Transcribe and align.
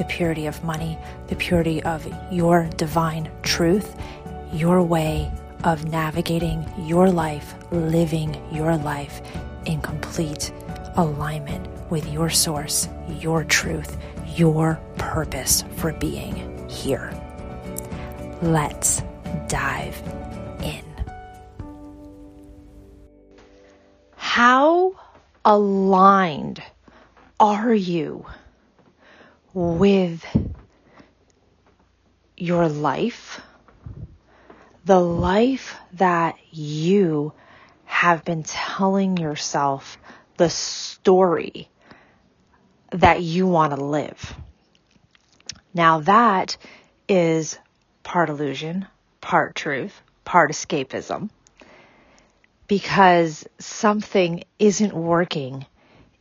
the 0.00 0.06
purity 0.06 0.46
of 0.46 0.64
money, 0.64 0.96
the 1.26 1.36
purity 1.36 1.82
of 1.82 2.08
your 2.32 2.70
divine 2.78 3.30
truth, 3.42 4.00
your 4.50 4.82
way 4.82 5.30
of 5.64 5.84
navigating 5.84 6.64
your 6.78 7.10
life, 7.10 7.54
living 7.70 8.34
your 8.50 8.78
life 8.78 9.20
in 9.66 9.78
complete 9.82 10.50
alignment 10.96 11.68
with 11.90 12.10
your 12.10 12.30
source, 12.30 12.88
your 13.18 13.44
truth, 13.44 13.98
your 14.36 14.80
purpose 14.96 15.64
for 15.76 15.92
being 15.92 16.66
here. 16.66 17.12
Let's 18.40 19.02
dive 19.48 20.02
in. 20.62 20.82
How 24.16 24.94
aligned 25.44 26.62
are 27.38 27.74
you? 27.74 28.24
With 29.54 30.24
your 32.36 32.68
life, 32.68 33.40
the 34.84 35.00
life 35.00 35.76
that 35.94 36.36
you 36.50 37.32
have 37.84 38.24
been 38.24 38.42
telling 38.42 39.16
yourself, 39.16 39.98
the 40.36 40.48
story 40.48 41.68
that 42.92 43.22
you 43.22 43.46
want 43.46 43.74
to 43.74 43.84
live. 43.84 44.34
Now 45.74 46.00
that 46.00 46.56
is 47.08 47.58
part 48.02 48.30
illusion, 48.30 48.86
part 49.20 49.54
truth, 49.54 50.00
part 50.24 50.50
escapism, 50.50 51.30
because 52.66 53.46
something 53.58 54.44
isn't 54.58 54.94
working 54.94 55.66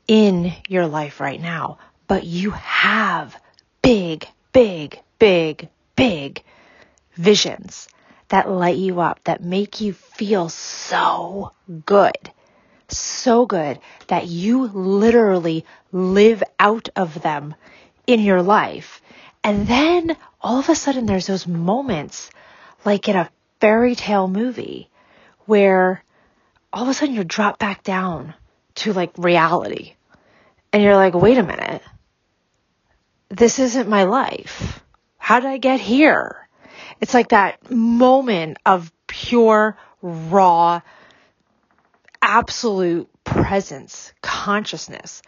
in 0.08 0.52
your 0.68 0.88
life 0.88 1.20
right 1.20 1.40
now 1.40 1.78
but 2.10 2.24
you 2.24 2.50
have 2.50 3.40
big, 3.84 4.28
big, 4.52 5.00
big, 5.20 5.70
big 5.96 6.44
visions 7.14 7.88
that 8.30 8.50
light 8.50 8.78
you 8.78 9.00
up, 9.00 9.24
that 9.26 9.44
make 9.44 9.80
you 9.80 9.94
feel 9.94 10.50
so 10.50 11.52
good. 11.86 12.32
So 12.88 13.46
good 13.46 13.80
that 14.08 14.26
you 14.26 14.66
literally 14.66 15.66
live 15.92 16.42
out 16.60 16.90
of 16.96 17.22
them 17.22 17.54
in 18.08 18.22
your 18.22 18.42
life. 18.42 19.04
And 19.44 19.68
then 19.68 20.18
all 20.42 20.58
of 20.58 20.68
a 20.68 20.76
sudden 20.76 21.06
there's 21.06 21.28
those 21.28 21.46
moments 21.46 22.32
like 22.86 23.08
in 23.08 23.18
a 23.18 23.30
fairy 23.60 23.94
tale 23.94 24.28
movie 24.28 24.90
where 25.46 26.04
all 26.74 26.84
of 26.84 26.90
a 26.90 26.94
sudden 26.96 27.14
you're 27.14 27.24
dropped 27.24 27.60
back 27.60 27.84
down 27.84 28.34
to 28.76 28.94
like 28.94 29.12
reality. 29.16 29.94
And 30.74 30.82
you're 30.82 30.96
like, 30.96 31.14
wait 31.14 31.38
a 31.38 31.44
minute 31.44 31.84
this 33.30 33.60
isn't 33.60 33.88
my 33.88 34.04
life. 34.04 34.82
How 35.18 35.40
did 35.40 35.50
I 35.50 35.58
get 35.58 35.80
here? 35.80 36.48
It's 37.02 37.14
like 37.14 37.30
that 37.30 37.72
moment 37.72 38.58
of 38.66 38.92
pure, 39.08 39.78
raw, 40.02 40.82
absolute 42.22 43.10
presence, 43.24 44.12
consciousness 44.22 45.22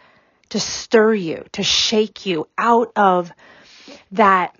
to 0.50 0.60
stir 0.60 1.14
you, 1.14 1.44
to 1.52 1.62
shake 1.62 2.26
you 2.26 2.46
out 2.58 2.92
of 2.96 3.32
that 4.12 4.54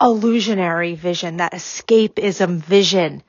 illusionary 0.00 0.94
vision, 0.94 1.36
that 1.36 1.52
escapism 1.52 2.58
vision, 2.58 3.22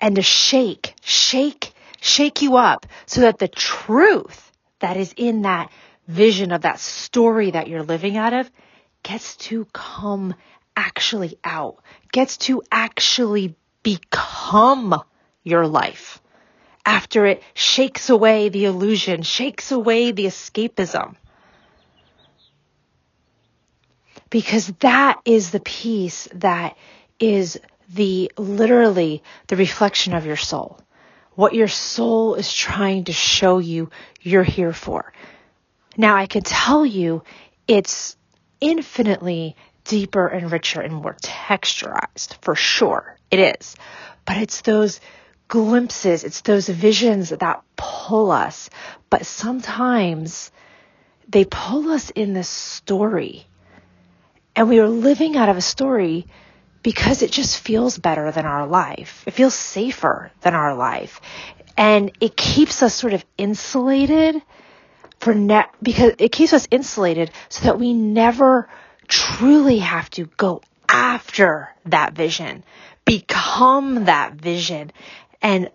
and 0.00 0.16
to 0.16 0.22
shake, 0.22 0.94
shake, 1.02 1.72
shake 2.00 2.42
you 2.42 2.56
up 2.56 2.86
so 3.06 3.22
that 3.22 3.38
the 3.38 3.48
truth 3.48 4.52
that 4.78 4.96
is 4.96 5.12
in 5.16 5.42
that 5.42 5.70
vision 6.06 6.52
of 6.52 6.62
that 6.62 6.78
story 6.78 7.50
that 7.50 7.68
you're 7.68 7.82
living 7.82 8.16
out 8.16 8.32
of 8.32 8.50
gets 9.02 9.36
to 9.36 9.66
come 9.72 10.34
actually 10.76 11.38
out, 11.44 11.82
gets 12.12 12.36
to 12.36 12.62
actually 12.70 13.56
become 13.82 15.00
your 15.42 15.66
life 15.66 16.20
after 16.84 17.26
it 17.26 17.42
shakes 17.54 18.10
away 18.10 18.48
the 18.48 18.64
illusion, 18.64 19.22
shakes 19.22 19.72
away 19.72 20.12
the 20.12 20.26
escapism. 20.26 21.16
Because 24.30 24.68
that 24.80 25.20
is 25.24 25.50
the 25.50 25.60
piece 25.60 26.28
that 26.34 26.76
is 27.18 27.58
the 27.92 28.30
literally 28.36 29.22
the 29.48 29.56
reflection 29.56 30.14
of 30.14 30.26
your 30.26 30.36
soul. 30.36 30.80
What 31.34 31.54
your 31.54 31.68
soul 31.68 32.34
is 32.34 32.52
trying 32.52 33.04
to 33.04 33.12
show 33.12 33.58
you 33.58 33.90
you're 34.20 34.42
here 34.42 34.72
for. 34.72 35.12
Now 35.96 36.16
I 36.16 36.26
can 36.26 36.42
tell 36.42 36.84
you 36.84 37.22
it's 37.66 38.16
infinitely 38.60 39.56
deeper 39.84 40.26
and 40.26 40.50
richer 40.50 40.80
and 40.80 40.94
more 40.94 41.16
texturized 41.22 42.36
for 42.42 42.54
sure. 42.54 43.18
It 43.30 43.38
is. 43.60 43.76
But 44.24 44.38
it's 44.38 44.60
those 44.62 45.00
glimpses, 45.48 46.24
it's 46.24 46.40
those 46.42 46.68
visions 46.68 47.30
that 47.30 47.62
pull 47.76 48.30
us. 48.30 48.68
But 49.10 49.26
sometimes 49.26 50.50
they 51.28 51.44
pull 51.44 51.90
us 51.90 52.10
in 52.10 52.32
this 52.32 52.48
story. 52.48 53.46
And 54.54 54.68
we 54.68 54.80
are 54.80 54.88
living 54.88 55.36
out 55.36 55.48
of 55.48 55.56
a 55.56 55.62
story 55.62 56.26
because 56.82 57.22
it 57.22 57.30
just 57.30 57.58
feels 57.60 57.98
better 57.98 58.30
than 58.30 58.46
our 58.46 58.66
life. 58.66 59.24
It 59.26 59.32
feels 59.32 59.54
safer 59.54 60.30
than 60.40 60.54
our 60.54 60.74
life. 60.74 61.20
And 61.76 62.12
it 62.20 62.36
keeps 62.36 62.82
us 62.82 62.94
sort 62.94 63.12
of 63.12 63.24
insulated 63.36 64.40
for 65.26 65.64
because 65.82 66.12
it 66.18 66.30
keeps 66.30 66.52
us 66.52 66.68
insulated 66.70 67.32
so 67.48 67.64
that 67.64 67.80
we 67.80 67.92
never 67.92 68.68
truly 69.08 69.78
have 69.78 70.08
to 70.10 70.26
go 70.36 70.62
after 70.88 71.68
that 71.86 72.12
vision, 72.12 72.62
become 73.04 74.04
that 74.04 74.34
vision 74.34 74.92
and 75.42 75.68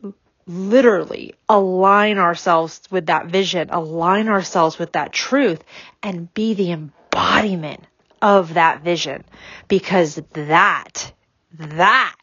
literally 0.48 1.34
align 1.50 2.18
ourselves 2.18 2.80
with 2.90 3.08
that 3.08 3.26
vision, 3.26 3.70
align 3.72 4.30
ourselves 4.30 4.80
with 4.80 4.94
that 4.94 5.12
truth 5.12 5.62
and 6.02 6.34
be 6.34 6.54
the 6.54 6.72
embodiment 6.72 7.84
of 8.22 8.54
that 8.54 8.82
vision. 8.84 9.22
Because 9.68 10.16
that, 10.32 11.12
that 11.58 12.16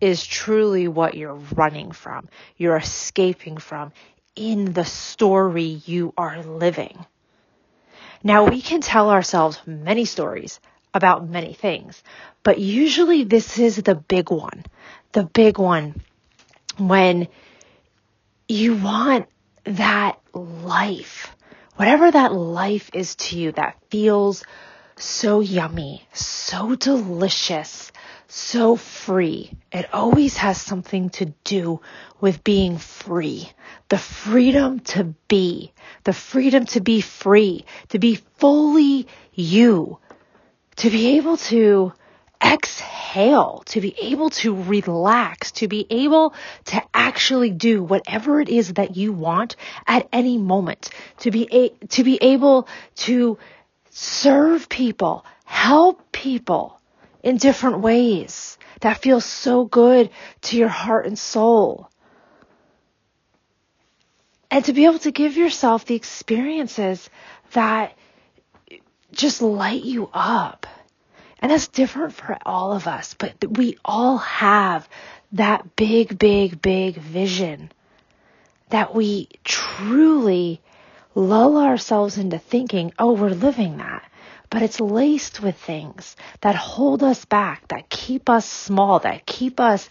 is 0.00 0.26
truly 0.26 0.88
what 0.88 1.14
you're 1.14 1.40
running 1.54 1.92
from. 1.92 2.28
You're 2.56 2.78
escaping 2.78 3.58
from 3.58 3.92
in 4.34 4.72
the 4.72 4.84
story 4.84 5.82
you 5.84 6.12
are 6.16 6.42
living. 6.42 7.04
Now 8.22 8.44
we 8.48 8.62
can 8.62 8.80
tell 8.80 9.10
ourselves 9.10 9.60
many 9.66 10.04
stories 10.04 10.60
about 10.94 11.28
many 11.28 11.54
things, 11.54 12.02
but 12.42 12.58
usually 12.58 13.24
this 13.24 13.58
is 13.58 13.76
the 13.76 13.94
big 13.94 14.30
one. 14.30 14.64
The 15.12 15.24
big 15.24 15.58
one 15.58 16.00
when 16.78 17.28
you 18.48 18.76
want 18.76 19.26
that 19.64 20.18
life, 20.32 21.34
whatever 21.76 22.10
that 22.10 22.32
life 22.32 22.90
is 22.94 23.14
to 23.16 23.38
you 23.38 23.52
that 23.52 23.76
feels 23.90 24.44
so 24.96 25.40
yummy, 25.40 26.06
so 26.12 26.74
delicious, 26.76 27.92
so 28.28 28.76
free. 28.76 29.50
It 29.72 29.92
always 29.92 30.36
has 30.38 30.60
something 30.60 31.10
to 31.10 31.26
do 31.44 31.80
with 32.20 32.44
being 32.44 32.78
free. 32.78 33.50
The 33.92 33.98
freedom 33.98 34.80
to 34.96 35.04
be, 35.28 35.74
the 36.04 36.14
freedom 36.14 36.64
to 36.64 36.80
be 36.80 37.02
free, 37.02 37.66
to 37.90 37.98
be 37.98 38.14
fully 38.38 39.06
you, 39.34 39.98
to 40.76 40.88
be 40.88 41.18
able 41.18 41.36
to 41.52 41.92
exhale, 42.42 43.62
to 43.66 43.82
be 43.82 43.94
able 44.00 44.30
to 44.30 44.56
relax, 44.62 45.52
to 45.60 45.68
be 45.68 45.86
able 45.90 46.32
to 46.72 46.82
actually 46.94 47.50
do 47.50 47.84
whatever 47.84 48.40
it 48.40 48.48
is 48.48 48.72
that 48.72 48.96
you 48.96 49.12
want 49.12 49.56
at 49.86 50.08
any 50.10 50.38
moment, 50.38 50.88
to 51.18 51.30
be, 51.30 51.46
a- 51.52 51.86
to 51.88 52.02
be 52.02 52.16
able 52.22 52.66
to 53.04 53.36
serve 53.90 54.70
people, 54.70 55.26
help 55.44 56.12
people, 56.12 56.80
in 57.22 57.36
different 57.36 57.80
ways 57.80 58.56
that 58.80 59.02
feels 59.02 59.26
so 59.26 59.66
good 59.66 60.08
to 60.40 60.56
your 60.56 60.68
heart 60.68 61.04
and 61.04 61.18
soul. 61.18 61.90
And 64.52 64.66
to 64.66 64.74
be 64.74 64.84
able 64.84 64.98
to 64.98 65.10
give 65.10 65.38
yourself 65.38 65.86
the 65.86 65.94
experiences 65.94 67.08
that 67.54 67.96
just 69.10 69.40
light 69.40 69.82
you 69.82 70.10
up. 70.12 70.66
And 71.38 71.50
that's 71.50 71.68
different 71.68 72.12
for 72.12 72.36
all 72.44 72.74
of 72.74 72.86
us, 72.86 73.14
but 73.14 73.34
we 73.56 73.78
all 73.82 74.18
have 74.18 74.86
that 75.32 75.74
big, 75.74 76.18
big, 76.18 76.60
big 76.60 76.96
vision 76.96 77.72
that 78.68 78.94
we 78.94 79.30
truly 79.42 80.60
lull 81.14 81.56
ourselves 81.56 82.18
into 82.18 82.38
thinking, 82.38 82.92
oh, 82.98 83.12
we're 83.12 83.30
living 83.30 83.78
that. 83.78 84.06
But 84.50 84.60
it's 84.60 84.80
laced 84.80 85.40
with 85.40 85.56
things 85.56 86.14
that 86.42 86.56
hold 86.56 87.02
us 87.02 87.24
back, 87.24 87.68
that 87.68 87.88
keep 87.88 88.28
us 88.28 88.44
small, 88.44 88.98
that 88.98 89.24
keep 89.24 89.60
us 89.60 89.88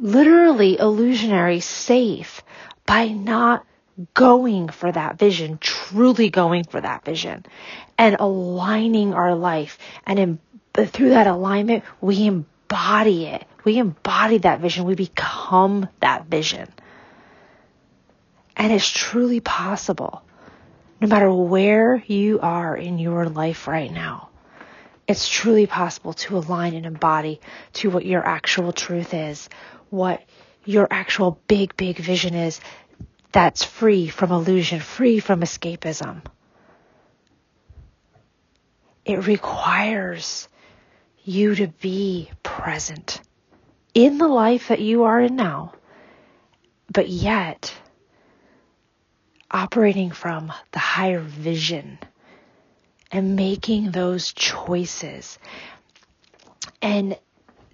literally 0.00 0.76
illusionary 0.76 1.60
safe 1.60 2.42
by 2.84 3.06
not 3.06 3.64
going 4.14 4.68
for 4.68 4.90
that 4.90 5.18
vision, 5.18 5.58
truly 5.58 6.30
going 6.30 6.64
for 6.64 6.80
that 6.80 7.04
vision 7.04 7.44
and 7.98 8.16
aligning 8.18 9.14
our 9.14 9.34
life. 9.34 9.78
And 10.06 10.18
in, 10.18 10.38
through 10.74 11.10
that 11.10 11.26
alignment, 11.26 11.84
we 12.00 12.26
embody 12.26 13.26
it. 13.26 13.46
We 13.64 13.78
embody 13.78 14.38
that 14.38 14.60
vision. 14.60 14.86
We 14.86 14.94
become 14.94 15.88
that 16.00 16.26
vision. 16.26 16.68
And 18.56 18.72
it's 18.72 18.88
truly 18.88 19.40
possible, 19.40 20.22
no 21.00 21.08
matter 21.08 21.32
where 21.32 22.02
you 22.06 22.40
are 22.40 22.76
in 22.76 22.98
your 22.98 23.28
life 23.28 23.66
right 23.66 23.90
now. 23.90 24.28
It's 25.08 25.28
truly 25.28 25.66
possible 25.66 26.12
to 26.14 26.38
align 26.38 26.74
and 26.74 26.86
embody 26.86 27.40
to 27.74 27.90
what 27.90 28.06
your 28.06 28.24
actual 28.24 28.72
truth 28.72 29.14
is, 29.14 29.48
what 29.90 30.22
your 30.64 30.86
actual 30.90 31.40
big, 31.48 31.76
big 31.76 31.98
vision 31.98 32.34
is 32.34 32.60
that's 33.32 33.64
free 33.64 34.08
from 34.08 34.30
illusion, 34.30 34.80
free 34.80 35.18
from 35.18 35.40
escapism. 35.40 36.22
It 39.04 39.26
requires 39.26 40.48
you 41.24 41.54
to 41.54 41.68
be 41.68 42.30
present 42.42 43.20
in 43.94 44.18
the 44.18 44.28
life 44.28 44.68
that 44.68 44.80
you 44.80 45.04
are 45.04 45.20
in 45.20 45.36
now, 45.36 45.74
but 46.92 47.08
yet 47.08 47.74
operating 49.50 50.10
from 50.10 50.52
the 50.72 50.78
higher 50.78 51.20
vision 51.20 51.98
and 53.10 53.36
making 53.36 53.90
those 53.90 54.32
choices. 54.32 55.38
And 56.80 57.18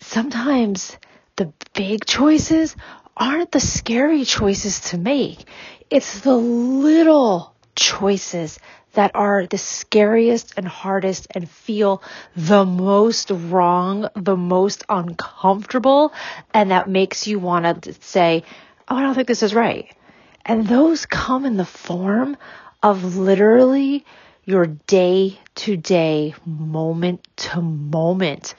sometimes 0.01 0.97
the 1.37 1.53
big 1.75 2.05
choices 2.05 2.75
aren't 3.19 3.53
the 3.53 3.61
scary 3.61 4.25
choices 4.25 4.81
to 4.81 4.99
make. 4.99 5.45
It's 5.91 6.21
the 6.21 6.37
little 6.37 7.55
choices 7.75 8.59
that 8.95 9.13
are 9.15 9.47
the 9.47 9.59
scariest 9.59 10.55
and 10.57 10.67
hardest 10.67 11.29
and 11.31 11.49
feel 11.49 12.03
the 12.37 12.65
most 12.65 13.31
wrong, 13.31 14.09
the 14.15 14.37
most 14.37 14.85
uncomfortable, 14.89 16.13
and 16.55 16.71
that 16.71 16.89
makes 16.89 17.27
you 17.27 17.39
want 17.39 17.83
to 17.83 17.93
say, 18.01 18.45
Oh, 18.89 18.97
I 18.97 19.03
don't 19.03 19.15
think 19.15 19.29
this 19.29 19.43
is 19.43 19.55
right. 19.55 19.95
And 20.47 20.67
those 20.67 21.05
come 21.05 21.45
in 21.45 21.57
the 21.57 21.65
form 21.65 22.37
of 22.83 23.17
literally 23.17 24.05
your 24.45 24.67
day 24.67 25.39
to 25.57 25.77
day, 25.77 26.35
moment 26.47 27.27
to 27.37 27.61
moment 27.61 28.55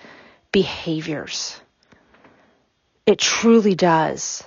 behaviors. 0.51 1.59
It 3.07 3.17
truly 3.17 3.73
does. 3.73 4.43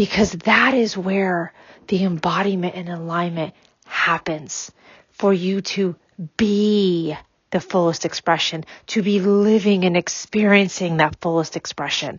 Because 0.00 0.32
that 0.32 0.72
is 0.72 0.96
where 0.96 1.52
the 1.88 2.04
embodiment 2.04 2.74
and 2.74 2.88
alignment 2.88 3.52
happens 3.84 4.72
for 5.10 5.30
you 5.30 5.60
to 5.60 5.94
be 6.38 7.14
the 7.50 7.60
fullest 7.60 8.06
expression, 8.06 8.64
to 8.86 9.02
be 9.02 9.20
living 9.20 9.84
and 9.84 9.98
experiencing 9.98 10.96
that 10.96 11.20
fullest 11.20 11.54
expression. 11.54 12.18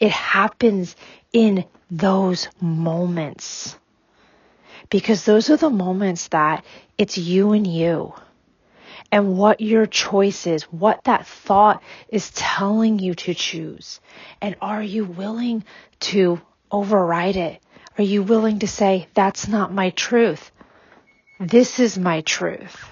It 0.00 0.10
happens 0.10 0.96
in 1.32 1.66
those 1.88 2.48
moments. 2.60 3.78
Because 4.88 5.24
those 5.24 5.50
are 5.50 5.56
the 5.56 5.70
moments 5.70 6.26
that 6.28 6.64
it's 6.98 7.16
you 7.16 7.52
and 7.52 7.64
you 7.64 8.12
and 9.12 9.38
what 9.38 9.60
your 9.60 9.86
choice 9.86 10.48
is, 10.48 10.64
what 10.64 11.04
that 11.04 11.28
thought 11.28 11.80
is 12.08 12.32
telling 12.32 12.98
you 12.98 13.14
to 13.14 13.34
choose. 13.34 14.00
And 14.40 14.56
are 14.60 14.82
you 14.82 15.04
willing 15.04 15.62
to 16.00 16.40
override 16.70 17.36
it? 17.36 17.60
Are 17.98 18.04
you 18.04 18.22
willing 18.22 18.60
to 18.60 18.68
say, 18.68 19.08
that's 19.14 19.48
not 19.48 19.72
my 19.72 19.90
truth? 19.90 20.50
This 21.38 21.78
is 21.78 21.98
my 21.98 22.20
truth. 22.22 22.84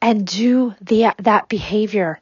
And 0.00 0.26
do 0.26 0.74
the, 0.80 1.14
that 1.18 1.48
behavior. 1.48 2.20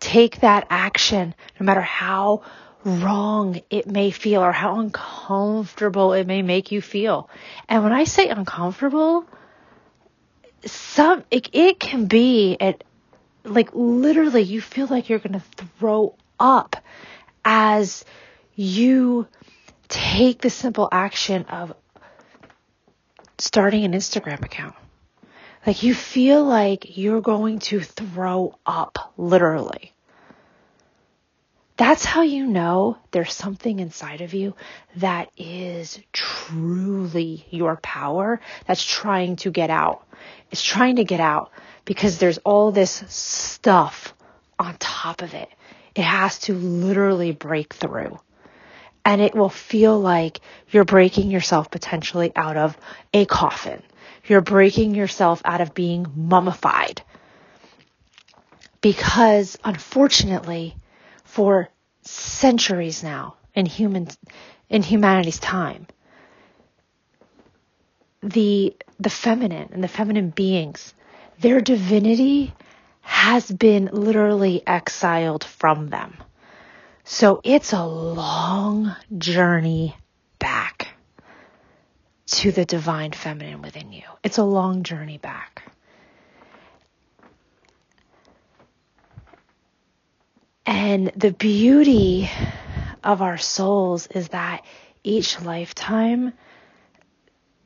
Take 0.00 0.40
that 0.40 0.66
action, 0.68 1.34
no 1.58 1.64
matter 1.64 1.80
how 1.80 2.42
wrong 2.84 3.60
it 3.70 3.86
may 3.86 4.10
feel 4.10 4.42
or 4.42 4.52
how 4.52 4.80
uncomfortable 4.80 6.12
it 6.12 6.26
may 6.26 6.42
make 6.42 6.72
you 6.72 6.80
feel. 6.80 7.28
And 7.68 7.84
when 7.84 7.92
I 7.92 8.04
say 8.04 8.28
uncomfortable, 8.28 9.26
some 10.64 11.24
it, 11.30 11.48
it 11.52 11.80
can 11.80 12.06
be 12.06 12.56
at 12.60 12.84
like 13.44 13.70
literally 13.72 14.42
you 14.42 14.60
feel 14.60 14.86
like 14.86 15.08
you're 15.08 15.18
going 15.18 15.32
to 15.32 15.64
throw 15.78 16.14
up 16.38 16.76
as 17.44 18.04
you 18.54 19.26
take 19.92 20.40
the 20.40 20.48
simple 20.48 20.88
action 20.90 21.44
of 21.44 21.74
starting 23.36 23.84
an 23.84 23.92
Instagram 23.92 24.42
account. 24.42 24.74
Like 25.66 25.82
you 25.82 25.94
feel 25.94 26.42
like 26.44 26.96
you're 26.96 27.20
going 27.20 27.58
to 27.60 27.80
throw 27.80 28.58
up 28.64 29.12
literally. 29.18 29.92
That's 31.76 32.04
how 32.04 32.22
you 32.22 32.46
know 32.46 32.96
there's 33.10 33.34
something 33.34 33.80
inside 33.80 34.22
of 34.22 34.32
you 34.32 34.54
that 34.96 35.30
is 35.36 36.00
truly 36.12 37.46
your 37.50 37.76
power 37.76 38.40
that's 38.66 38.84
trying 38.84 39.36
to 39.36 39.50
get 39.50 39.68
out. 39.68 40.06
It's 40.50 40.62
trying 40.62 40.96
to 40.96 41.04
get 41.04 41.20
out 41.20 41.50
because 41.84 42.18
there's 42.18 42.38
all 42.38 42.72
this 42.72 43.04
stuff 43.08 44.14
on 44.58 44.76
top 44.78 45.20
of 45.22 45.34
it. 45.34 45.48
It 45.94 46.02
has 46.02 46.38
to 46.40 46.54
literally 46.54 47.32
break 47.32 47.74
through. 47.74 48.18
And 49.04 49.20
it 49.20 49.34
will 49.34 49.48
feel 49.48 49.98
like 49.98 50.40
you're 50.70 50.84
breaking 50.84 51.30
yourself 51.30 51.70
potentially 51.70 52.32
out 52.36 52.56
of 52.56 52.76
a 53.12 53.24
coffin. 53.24 53.82
You're 54.26 54.40
breaking 54.40 54.94
yourself 54.94 55.42
out 55.44 55.60
of 55.60 55.74
being 55.74 56.06
mummified. 56.14 57.02
Because 58.80 59.58
unfortunately, 59.64 60.76
for 61.24 61.68
centuries 62.02 63.02
now 63.02 63.36
in 63.54 63.66
human 63.66 64.08
in 64.68 64.82
humanity's 64.82 65.38
time 65.38 65.86
the 68.22 68.74
the 68.98 69.10
feminine 69.10 69.68
and 69.72 69.82
the 69.82 69.88
feminine 69.88 70.30
beings 70.30 70.94
their 71.40 71.60
divinity 71.60 72.52
has 73.00 73.50
been 73.50 73.88
literally 73.92 74.62
exiled 74.66 75.44
from 75.44 75.88
them 75.88 76.16
so 77.04 77.40
it's 77.44 77.72
a 77.72 77.84
long 77.84 78.94
journey 79.18 79.96
back 80.38 80.88
to 82.26 82.52
the 82.52 82.64
divine 82.64 83.12
feminine 83.12 83.62
within 83.62 83.92
you 83.92 84.04
it's 84.22 84.38
a 84.38 84.44
long 84.44 84.82
journey 84.82 85.18
back 85.18 85.72
And 90.66 91.10
the 91.16 91.32
beauty 91.32 92.30
of 93.02 93.22
our 93.22 93.38
souls 93.38 94.06
is 94.08 94.28
that 94.28 94.64
each 95.02 95.40
lifetime 95.40 96.32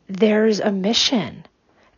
there's 0.09 0.61
a 0.61 0.71
mission. 0.71 1.45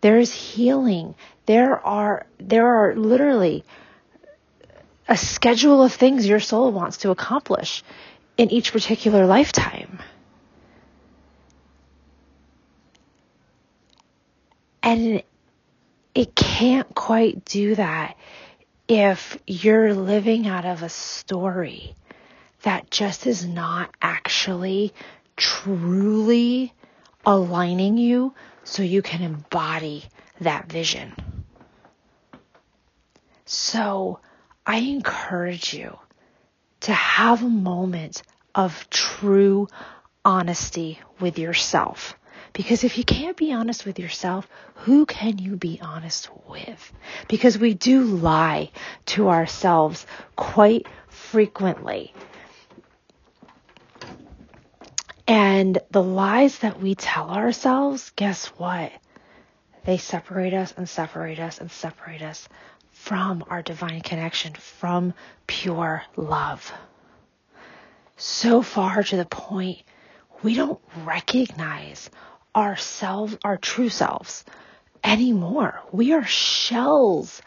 There's 0.00 0.32
healing. 0.32 1.14
There 1.46 1.78
are 1.86 2.26
there 2.38 2.66
are 2.66 2.94
literally 2.96 3.64
a 5.08 5.16
schedule 5.16 5.82
of 5.82 5.92
things 5.92 6.26
your 6.26 6.40
soul 6.40 6.70
wants 6.70 6.98
to 6.98 7.10
accomplish 7.10 7.82
in 8.36 8.50
each 8.50 8.72
particular 8.72 9.26
lifetime. 9.26 9.98
And 14.82 15.22
it 16.14 16.34
can't 16.34 16.94
quite 16.94 17.44
do 17.44 17.74
that 17.74 18.16
if 18.86 19.38
you're 19.46 19.94
living 19.94 20.46
out 20.46 20.64
of 20.64 20.82
a 20.82 20.88
story 20.88 21.94
that 22.62 22.90
just 22.90 23.26
is 23.26 23.46
not 23.46 23.90
actually 24.00 24.92
truly 25.36 26.72
aligning 27.24 27.96
you 27.96 28.34
so 28.64 28.82
you 28.82 29.02
can 29.02 29.22
embody 29.22 30.04
that 30.40 30.70
vision. 30.70 31.14
So 33.44 34.20
I 34.68 34.76
encourage 34.78 35.74
you 35.74 35.98
to 36.80 36.92
have 36.92 37.42
a 37.42 37.48
moment 37.48 38.22
of 38.54 38.88
true 38.90 39.66
honesty 40.24 41.00
with 41.18 41.38
yourself 41.38 42.16
Because 42.52 42.84
if 42.84 42.98
you 42.98 43.04
can't 43.04 43.36
be 43.36 43.52
honest 43.52 43.86
with 43.86 43.98
yourself, 43.98 44.48
who 44.74 45.06
can 45.06 45.38
you 45.38 45.56
be 45.56 45.78
honest 45.80 46.28
with? 46.48 46.92
Because 47.28 47.58
we 47.58 47.74
do 47.74 48.02
lie 48.02 48.70
to 49.06 49.28
ourselves 49.28 50.06
quite 50.36 50.86
frequently. 51.08 52.12
And 55.26 55.78
the 55.90 56.02
lies 56.02 56.58
that 56.60 56.80
we 56.80 56.94
tell 56.94 57.30
ourselves, 57.30 58.10
guess 58.16 58.46
what? 58.46 58.90
They 59.84 59.98
separate 59.98 60.54
us 60.54 60.72
and 60.76 60.88
separate 60.88 61.38
us 61.38 61.60
and 61.60 61.70
separate 61.70 62.22
us 62.22 62.48
from 63.08 63.42
our 63.48 63.62
divine 63.62 64.02
connection, 64.02 64.52
from 64.52 65.14
pure 65.46 66.02
love. 66.14 66.70
So 68.18 68.60
far 68.60 69.02
to 69.02 69.16
the 69.16 69.24
point 69.24 69.82
we 70.42 70.54
don't 70.54 70.78
recognize 71.06 72.10
ourselves, 72.54 73.38
our 73.42 73.56
true 73.56 73.88
selves 73.88 74.44
anymore. 75.02 75.80
We 75.90 76.12
are 76.12 76.26
shells 76.26 77.40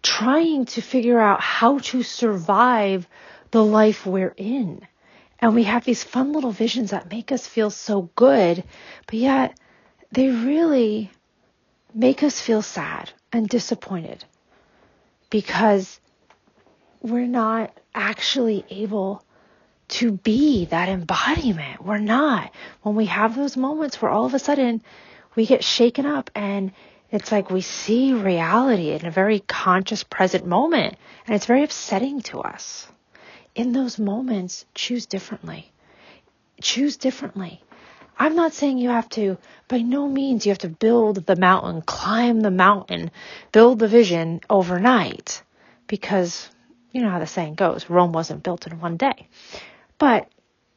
trying 0.00 0.66
to 0.66 0.80
figure 0.80 1.18
out 1.18 1.40
how 1.40 1.78
to 1.78 2.04
survive 2.04 3.08
the 3.50 3.64
life 3.64 4.06
we're 4.06 4.34
in. 4.36 4.86
And 5.40 5.56
we 5.56 5.64
have 5.64 5.84
these 5.84 6.04
fun 6.04 6.32
little 6.32 6.52
visions 6.52 6.90
that 6.90 7.10
make 7.10 7.32
us 7.32 7.48
feel 7.48 7.70
so 7.70 8.10
good, 8.14 8.62
but 9.08 9.14
yet 9.14 9.58
they 10.12 10.28
really 10.28 11.10
make 11.92 12.22
us 12.22 12.40
feel 12.40 12.62
sad 12.62 13.10
and 13.32 13.48
disappointed 13.48 14.24
because 15.34 15.98
we're 17.02 17.26
not 17.26 17.76
actually 17.92 18.64
able 18.70 19.20
to 19.88 20.12
be 20.12 20.66
that 20.66 20.88
embodiment. 20.88 21.84
We're 21.84 21.98
not. 21.98 22.52
When 22.82 22.94
we 22.94 23.06
have 23.06 23.34
those 23.34 23.56
moments 23.56 24.00
where 24.00 24.12
all 24.12 24.26
of 24.26 24.34
a 24.34 24.38
sudden 24.38 24.80
we 25.34 25.44
get 25.44 25.64
shaken 25.64 26.06
up 26.06 26.30
and 26.36 26.70
it's 27.10 27.32
like 27.32 27.50
we 27.50 27.62
see 27.62 28.12
reality 28.12 28.92
in 28.92 29.06
a 29.06 29.10
very 29.10 29.40
conscious 29.40 30.04
present 30.04 30.46
moment 30.46 30.94
and 31.26 31.34
it's 31.34 31.46
very 31.46 31.64
upsetting 31.64 32.20
to 32.30 32.38
us. 32.40 32.86
In 33.56 33.72
those 33.72 33.98
moments, 33.98 34.66
choose 34.72 35.06
differently. 35.06 35.72
Choose 36.62 36.96
differently. 36.96 37.60
I'm 38.18 38.36
not 38.36 38.54
saying 38.54 38.78
you 38.78 38.90
have 38.90 39.08
to, 39.10 39.38
by 39.68 39.78
no 39.78 40.08
means, 40.08 40.46
you 40.46 40.50
have 40.50 40.58
to 40.58 40.68
build 40.68 41.26
the 41.26 41.36
mountain, 41.36 41.82
climb 41.82 42.40
the 42.40 42.50
mountain, 42.50 43.10
build 43.52 43.78
the 43.78 43.88
vision 43.88 44.40
overnight 44.48 45.42
because 45.86 46.48
you 46.92 47.02
know 47.02 47.10
how 47.10 47.18
the 47.18 47.26
saying 47.26 47.54
goes 47.54 47.90
Rome 47.90 48.12
wasn't 48.12 48.42
built 48.42 48.66
in 48.66 48.80
one 48.80 48.96
day. 48.96 49.28
But 49.98 50.28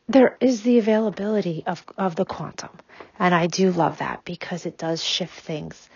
there 0.08 0.38
is 0.40 0.64
the 0.64 0.80
availability 0.80 1.64
of, 1.68 1.84
of 1.98 2.16
the 2.16 2.26
quantum. 2.26 2.72
And 3.20 3.36
I 3.36 3.48
do 3.48 3.72
love 3.72 4.00
that 4.00 4.26
because 4.26 4.66
it 4.66 4.78
does 4.78 5.04
shift 5.04 5.40
things 5.40 5.90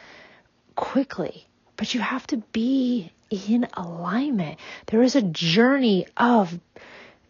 quickly. 0.76 1.48
But 1.76 1.94
you 1.94 2.02
have 2.02 2.28
to 2.28 2.38
be 2.38 3.12
in 3.30 3.68
alignment. 3.74 4.60
There 4.88 5.02
is 5.02 5.16
a 5.16 5.22
journey 5.22 6.06
of 6.18 6.60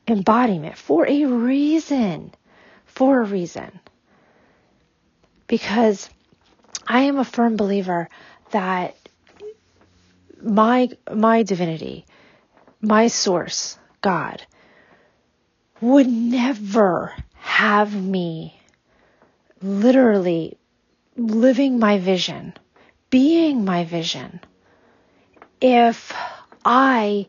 embodiment 0.08 0.78
for 0.78 1.08
a 1.08 1.26
reason. 1.26 2.34
For 2.86 3.22
a 3.22 3.26
reason. 3.26 3.80
Because 5.52 6.10
I 6.88 7.02
am 7.02 7.18
a 7.18 7.26
firm 7.26 7.58
believer 7.58 8.08
that 8.52 8.96
my 10.42 10.92
my 11.14 11.44
divinity, 11.44 12.06
my 12.80 13.08
source, 13.08 13.78
God, 14.00 14.42
would 15.82 16.08
never 16.08 17.14
have 17.34 17.94
me 17.94 18.58
literally 19.62 20.58
living 21.18 21.80
my 21.80 22.00
vision, 22.00 22.54
being 23.10 23.66
my 23.66 23.84
vision, 23.84 24.40
if 25.60 26.14
I 26.64 27.28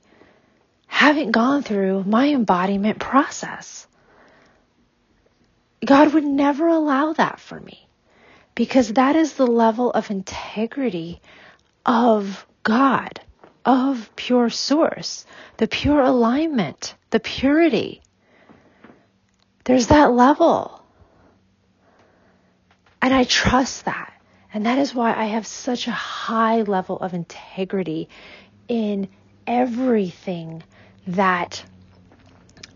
haven't 0.86 1.32
gone 1.32 1.64
through 1.64 2.04
my 2.04 2.28
embodiment 2.28 3.00
process. 3.00 3.88
God 5.84 6.14
would 6.14 6.22
never 6.24 6.68
allow 6.68 7.14
that 7.14 7.40
for 7.40 7.58
me 7.58 7.88
because 8.54 8.92
that 8.94 9.16
is 9.16 9.34
the 9.34 9.46
level 9.46 9.90
of 9.90 10.10
integrity 10.10 11.20
of 11.86 12.46
God, 12.62 13.20
of 13.64 14.14
pure 14.16 14.50
source, 14.50 15.24
the 15.56 15.66
pure 15.66 16.00
alignment, 16.00 16.94
the 17.10 17.20
purity. 17.20 18.02
There's 19.64 19.88
that 19.88 20.12
level. 20.12 20.84
And 23.00 23.12
I 23.12 23.24
trust 23.24 23.86
that. 23.86 24.12
And 24.54 24.66
that 24.66 24.78
is 24.78 24.94
why 24.94 25.14
I 25.14 25.24
have 25.24 25.46
such 25.46 25.86
a 25.88 25.92
high 25.92 26.62
level 26.62 26.98
of 26.98 27.14
integrity 27.14 28.08
in 28.68 29.08
everything 29.46 30.62
that 31.06 31.64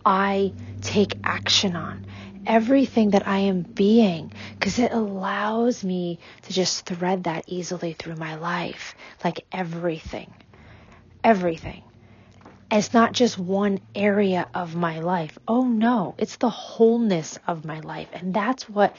I 0.04 0.52
take 0.80 1.18
action 1.22 1.76
on, 1.76 2.06
everything 2.46 3.10
that 3.10 3.26
I 3.26 3.38
am 3.40 3.62
being, 3.62 4.32
because 4.58 4.78
it 4.78 4.92
allows 4.92 5.84
me 5.84 6.18
to 6.42 6.52
just 6.52 6.86
thread 6.86 7.24
that 7.24 7.44
easily 7.46 7.92
through 7.92 8.16
my 8.16 8.36
life, 8.36 8.94
like 9.24 9.44
everything, 9.52 10.32
everything. 11.24 11.82
And 12.70 12.78
it's 12.80 12.92
not 12.92 13.12
just 13.12 13.38
one 13.38 13.78
area 13.94 14.48
of 14.52 14.74
my 14.74 14.98
life. 14.98 15.38
Oh 15.46 15.64
no, 15.64 16.14
it's 16.18 16.36
the 16.36 16.50
wholeness 16.50 17.38
of 17.46 17.64
my 17.64 17.80
life. 17.80 18.08
And 18.12 18.34
that's 18.34 18.68
what 18.68 18.96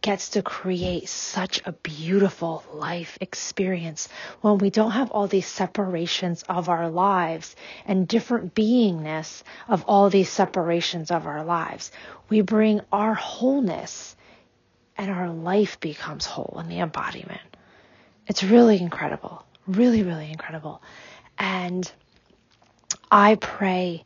gets 0.00 0.30
to 0.30 0.42
create 0.42 1.08
such 1.08 1.60
a 1.66 1.72
beautiful 1.72 2.62
life 2.72 3.18
experience 3.20 4.08
when 4.40 4.58
we 4.58 4.70
don't 4.70 4.92
have 4.92 5.10
all 5.10 5.26
these 5.26 5.46
separations 5.46 6.44
of 6.48 6.68
our 6.68 6.88
lives 6.88 7.56
and 7.84 8.06
different 8.06 8.54
beingness 8.54 9.42
of 9.66 9.84
all 9.86 10.08
these 10.08 10.28
separations 10.28 11.10
of 11.10 11.26
our 11.26 11.44
lives. 11.44 11.90
We 12.28 12.42
bring 12.42 12.80
our 12.92 13.14
wholeness 13.14 14.16
and 14.96 15.10
our 15.10 15.30
life 15.30 15.80
becomes 15.80 16.26
whole 16.26 16.58
in 16.60 16.68
the 16.68 16.78
embodiment. 16.78 17.40
It's 18.26 18.44
really 18.44 18.80
incredible. 18.80 19.44
Really, 19.66 20.02
really 20.02 20.30
incredible. 20.30 20.80
And 21.38 21.90
I 23.10 23.34
pray 23.36 24.04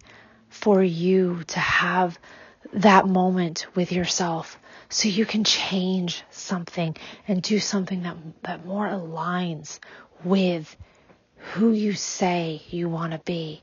for 0.49 0.83
you 0.83 1.45
to 1.49 1.59
have 1.59 2.19
that 2.75 3.07
moment 3.07 3.67
with 3.75 3.93
yourself 3.93 4.59
so 4.93 5.09
you 5.09 5.25
can 5.25 5.43
change 5.43 6.23
something 6.31 6.95
and 7.27 7.43
do 7.43 7.59
something 7.59 8.03
that, 8.03 8.17
that 8.43 8.67
more 8.67 8.87
aligns 8.87 9.79
with 10.23 10.77
who 11.37 11.73
you 11.73 11.95
say 11.95 12.61
you 12.69 12.91
want 12.91 13.13
to 13.13 13.19
be, 13.21 13.63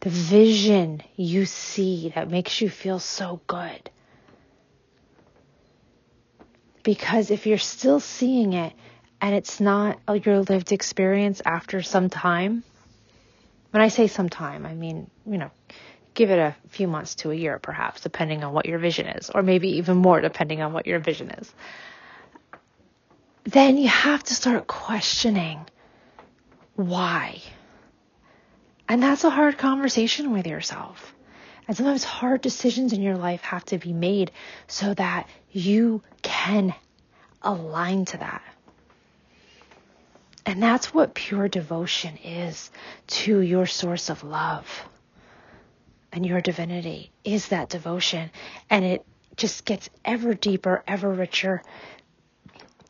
the 0.00 0.08
vision 0.08 1.02
you 1.16 1.46
see 1.46 2.12
that 2.14 2.30
makes 2.30 2.60
you 2.60 2.70
feel 2.70 3.00
so 3.00 3.40
good. 3.48 3.90
Because 6.84 7.32
if 7.32 7.46
you're 7.46 7.58
still 7.58 7.98
seeing 7.98 8.52
it 8.52 8.72
and 9.20 9.34
it's 9.34 9.58
not 9.58 9.98
your 10.24 10.42
lived 10.42 10.70
experience 10.70 11.42
after 11.44 11.82
some 11.82 12.08
time, 12.08 12.62
when 13.72 13.82
I 13.82 13.88
say 13.88 14.06
some 14.06 14.28
time, 14.28 14.64
I 14.64 14.74
mean, 14.74 15.10
you 15.26 15.38
know, 15.38 15.50
give 16.14 16.30
it 16.30 16.38
a 16.38 16.54
few 16.68 16.88
months 16.88 17.14
to 17.16 17.30
a 17.30 17.34
year 17.34 17.58
perhaps, 17.58 18.00
depending 18.00 18.44
on 18.44 18.52
what 18.52 18.66
your 18.66 18.78
vision 18.78 19.06
is, 19.06 19.30
or 19.30 19.42
maybe 19.42 19.76
even 19.78 19.96
more 19.96 20.20
depending 20.20 20.62
on 20.62 20.72
what 20.72 20.86
your 20.86 20.98
vision 20.98 21.30
is. 21.30 21.52
Then 23.44 23.78
you 23.78 23.88
have 23.88 24.22
to 24.24 24.34
start 24.34 24.66
questioning 24.66 25.60
why. 26.76 27.40
And 28.88 29.02
that's 29.02 29.24
a 29.24 29.30
hard 29.30 29.58
conversation 29.58 30.32
with 30.32 30.46
yourself. 30.46 31.14
And 31.66 31.76
sometimes 31.76 32.04
hard 32.04 32.40
decisions 32.40 32.92
in 32.92 33.02
your 33.02 33.16
life 33.16 33.42
have 33.42 33.64
to 33.66 33.78
be 33.78 33.92
made 33.92 34.32
so 34.66 34.94
that 34.94 35.28
you 35.50 36.02
can 36.22 36.74
align 37.42 38.06
to 38.06 38.18
that. 38.18 38.42
And 40.46 40.62
that's 40.62 40.94
what 40.94 41.14
pure 41.14 41.46
devotion 41.48 42.16
is 42.24 42.70
to 43.08 43.38
your 43.40 43.66
source 43.66 44.08
of 44.08 44.24
love 44.24 44.66
and 46.12 46.24
your 46.24 46.40
divinity 46.40 47.10
is 47.24 47.48
that 47.48 47.68
devotion. 47.68 48.30
And 48.70 48.84
it 48.84 49.04
just 49.36 49.64
gets 49.64 49.88
ever 50.04 50.34
deeper, 50.34 50.82
ever 50.86 51.10
richer, 51.10 51.62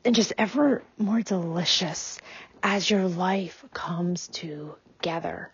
and 0.03 0.15
just 0.15 0.33
ever 0.37 0.83
more 0.97 1.21
delicious 1.21 2.19
as 2.63 2.89
your 2.89 3.07
life 3.07 3.63
comes 3.73 4.27
together. 4.27 5.51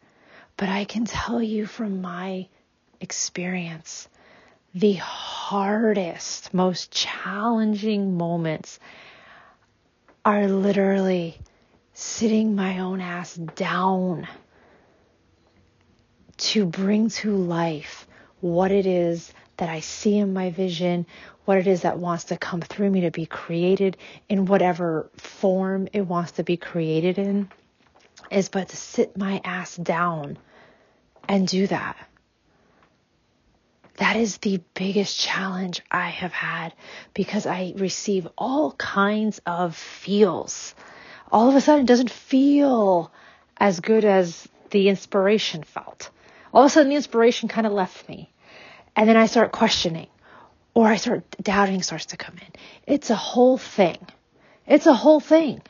But 0.57 0.69
I 0.69 0.85
can 0.85 1.05
tell 1.05 1.41
you 1.41 1.65
from 1.65 2.01
my 2.01 2.47
experience, 3.01 4.07
the 4.73 4.93
hardest, 4.93 6.53
most 6.53 6.91
challenging 6.91 8.17
moments 8.17 8.79
are 10.23 10.47
literally 10.47 11.37
sitting 11.93 12.55
my 12.55 12.79
own 12.79 13.01
ass 13.01 13.35
down 13.35 14.27
to 16.37 16.65
bring 16.65 17.09
to 17.09 17.35
life 17.35 18.07
what 18.41 18.71
it 18.71 18.85
is 18.85 19.33
that 19.57 19.69
I 19.69 19.79
see 19.79 20.17
in 20.17 20.33
my 20.33 20.49
vision, 20.49 21.05
what 21.45 21.57
it 21.57 21.67
is 21.67 21.83
that 21.83 21.97
wants 21.97 22.25
to 22.25 22.37
come 22.37 22.61
through 22.61 22.89
me 22.89 23.01
to 23.01 23.11
be 23.11 23.25
created 23.25 23.97
in 24.27 24.45
whatever 24.45 25.09
form 25.15 25.87
it 25.93 26.01
wants 26.01 26.33
to 26.33 26.43
be 26.43 26.57
created 26.57 27.17
in, 27.17 27.49
is 28.31 28.49
but 28.49 28.69
to 28.69 28.75
sit 28.75 29.17
my 29.17 29.41
ass 29.43 29.75
down 29.75 30.37
and 31.27 31.47
do 31.47 31.67
that. 31.67 31.95
That 33.97 34.17
is 34.17 34.37
the 34.37 34.61
biggest 34.73 35.17
challenge 35.17 35.81
I 35.89 36.09
have 36.09 36.33
had 36.33 36.73
because 37.13 37.45
I 37.45 37.73
receive 37.77 38.27
all 38.37 38.73
kinds 38.73 39.39
of 39.45 39.75
feels. 39.75 40.75
All 41.31 41.47
of 41.47 41.55
a 41.55 41.61
sudden, 41.61 41.85
it 41.85 41.87
doesn't 41.87 42.11
feel 42.11 43.11
as 43.55 43.79
good 43.79 44.03
as 44.03 44.49
the 44.71 44.89
inspiration 44.89 45.63
felt. 45.63 46.09
All 46.55 46.63
of 46.63 46.67
a 46.67 46.69
sudden, 46.69 46.89
the 46.89 46.95
inspiration 46.95 47.49
kind 47.49 47.67
of 47.67 47.73
left 47.73 48.07
me. 48.07 48.31
And 48.95 49.09
then 49.09 49.17
I 49.17 49.25
start 49.25 49.51
questioning 49.51 50.07
or 50.73 50.87
I 50.87 50.95
start 50.95 51.23
doubting 51.41 51.81
starts 51.81 52.07
to 52.07 52.17
come 52.17 52.35
in. 52.37 52.47
It's 52.87 53.09
a 53.09 53.15
whole 53.15 53.57
thing. 53.57 53.97
It's 54.65 54.85
a 54.85 54.93
whole 54.93 55.19
thing. 55.19 55.61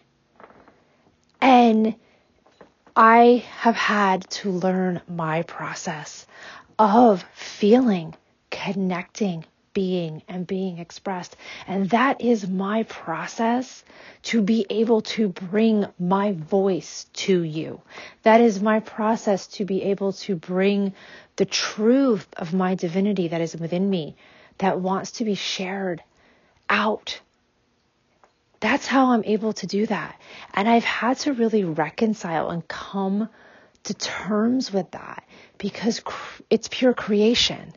And 1.41 1.95
I 2.95 3.43
have 3.57 3.75
had 3.75 4.29
to 4.29 4.51
learn 4.51 5.01
my 5.07 5.41
process 5.41 6.27
of 6.77 7.25
feeling, 7.33 8.13
connecting, 8.51 9.43
being, 9.75 10.23
and 10.27 10.47
being 10.47 10.79
expressed. 10.79 11.35
And 11.67 11.91
that 11.91 12.21
is 12.21 12.47
my 12.47 12.81
process 12.83 13.83
to 14.23 14.41
be 14.41 14.65
able 14.71 15.01
to 15.01 15.27
bring 15.27 15.85
my 15.99 16.31
voice 16.31 17.05
to 17.13 17.43
you. 17.43 17.81
That 18.23 18.41
is 18.41 18.59
my 18.59 18.79
process 18.79 19.45
to 19.47 19.65
be 19.65 19.83
able 19.83 20.13
to 20.13 20.35
bring 20.35 20.95
the 21.35 21.45
truth 21.45 22.27
of 22.37 22.55
my 22.55 22.73
divinity 22.73 23.27
that 23.27 23.41
is 23.41 23.55
within 23.55 23.87
me 23.87 24.15
that 24.57 24.79
wants 24.79 25.11
to 25.11 25.25
be 25.25 25.35
shared 25.35 26.01
out. 26.69 27.19
That's 28.61 28.87
how 28.87 29.11
I'm 29.11 29.23
able 29.25 29.53
to 29.53 29.67
do 29.67 29.85
that. 29.85 30.19
And 30.53 30.67
I've 30.67 30.85
had 30.85 31.17
to 31.19 31.33
really 31.33 31.65
reconcile 31.65 32.49
and 32.49 32.67
come 32.67 33.29
to 33.83 33.93
terms 33.93 34.73
with 34.73 34.89
that 34.91 35.23
because 35.57 36.01
it's 36.49 36.67
pure 36.67 36.93
creation. 36.93 37.73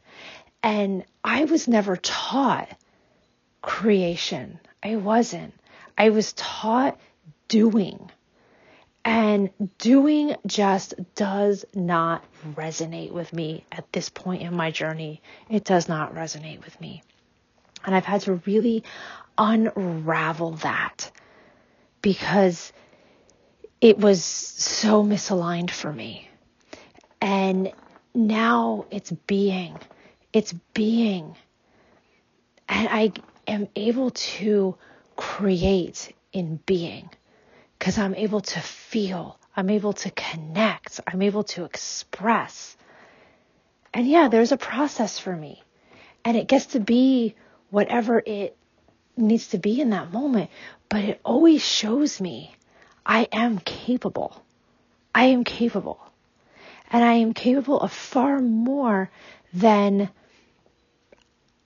And 0.63 1.05
I 1.23 1.45
was 1.45 1.69
never 1.69 1.97
taught 1.97 2.69
creation. 3.63 4.59
I 4.83 4.97
wasn't. 4.97 5.55
I 5.97 6.11
was 6.11 6.33
taught 6.33 6.99
doing. 7.49 8.11
And 9.05 9.51
doing 9.79 10.37
just 10.47 10.95
does 11.15 11.65
not 11.75 12.25
resonate 12.55 13.13
with 13.13 13.33
me 13.33 13.65
at 13.73 13.91
this 13.93 14.09
point 14.09 14.43
in 14.43 14.55
my 14.55 14.71
journey. 14.71 15.23
It 15.49 15.65
does 15.65 15.89
not 15.89 16.15
resonate 16.15 16.65
with 16.65 16.79
me. 16.81 17.03
And 17.85 17.95
I've 17.95 18.05
had 18.05 18.23
to 18.23 18.35
really 18.45 18.85
unravel 19.39 20.53
that 20.57 21.11
because 22.03 22.73
it 23.81 23.99
was 23.99 24.25
so 24.25 25.05
misaligned 25.05 25.71
for 25.71 25.93
me. 25.93 26.29
And 27.21 27.73
now 28.15 28.87
it's 28.91 29.11
being. 29.11 29.79
It's 30.33 30.53
being. 30.75 31.37
And 32.69 32.89
I 32.91 33.13
am 33.47 33.69
able 33.75 34.11
to 34.11 34.77
create 35.17 36.15
in 36.33 36.61
being 36.67 37.11
because 37.79 37.99
I'm 37.99 38.15
able 38.15 38.41
to 38.41 38.61
feel, 38.61 39.39
I'm 39.57 39.71
able 39.71 39.93
to 39.95 40.11
connect, 40.11 41.01
I'm 41.07 41.23
able 41.23 41.45
to 41.45 41.65
express. 41.65 42.77
And 43.95 44.07
yeah, 44.07 44.29
there's 44.29 44.53
a 44.53 44.57
process 44.57 45.19
for 45.19 45.35
me. 45.35 45.63
And 46.25 46.37
it 46.37 46.47
gets 46.47 46.67
to 46.67 46.81
be 46.81 47.35
whatever 47.71 48.23
it 48.25 48.57
needs 49.17 49.49
to 49.49 49.59
be 49.59 49.81
in 49.81 49.91
that 49.91 50.13
moment. 50.13 50.51
But 50.89 51.05
it 51.05 51.21
always 51.25 51.65
shows 51.65 52.21
me 52.21 52.55
I 53.07 53.29
am 53.33 53.59
capable. 53.59 54.45
I 55.15 55.25
am 55.27 55.45
capable. 55.45 56.01
And 56.91 57.05
I 57.05 57.15
am 57.15 57.35
capable 57.35 57.81
of 57.81 57.93
far 57.93 58.41
more 58.41 59.11
than 59.53 60.11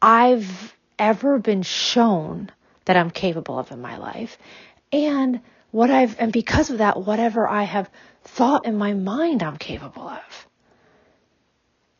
I've 0.02 0.76
ever 0.98 1.38
been 1.38 1.62
shown 1.62 2.50
that 2.86 2.96
I'm 2.96 3.10
capable 3.10 3.58
of 3.58 3.70
in 3.70 3.80
my 3.80 3.96
life. 3.96 4.36
And 4.92 5.40
what 5.70 5.90
I've, 5.90 6.18
and 6.18 6.32
because 6.32 6.70
of 6.70 6.78
that, 6.78 7.00
whatever 7.00 7.46
I 7.48 7.62
have 7.62 7.88
thought 8.24 8.66
in 8.66 8.76
my 8.76 8.94
mind 8.94 9.44
I'm 9.44 9.56
capable 9.56 10.08
of. 10.08 10.46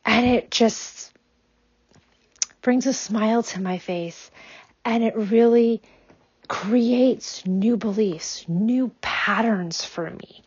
And 0.05 0.27
it 0.27 0.51
just 0.51 1.13
brings 2.61 2.87
a 2.87 2.93
smile 2.93 3.45
to 3.45 3.61
my 3.61 3.79
face 3.79 4.31
and 4.85 5.05
it 5.05 5.17
really 5.17 5.81
creates 6.49 7.47
new 7.47 7.77
beliefs, 7.77 8.45
new 8.49 8.91
patterns 9.01 9.85
for 9.85 10.11
me 10.11 10.43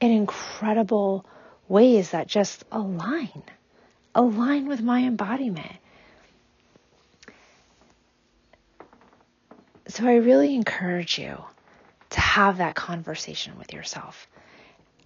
in 0.00 0.10
incredible 0.10 1.24
ways 1.68 2.10
that 2.10 2.26
just 2.26 2.64
align, 2.70 3.42
align 4.14 4.66
with 4.66 4.82
my 4.82 5.00
embodiment. 5.00 5.72
So 9.92 10.06
I 10.06 10.14
really 10.14 10.54
encourage 10.54 11.18
you 11.18 11.36
to 12.08 12.20
have 12.20 12.56
that 12.56 12.74
conversation 12.74 13.58
with 13.58 13.74
yourself 13.74 14.26